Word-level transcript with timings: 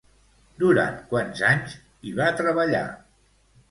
Durant 0.63 0.97
quants 1.13 1.45
anys 1.51 1.79
hi 2.01 2.17
va 2.25 2.35
treballar? 2.43 2.87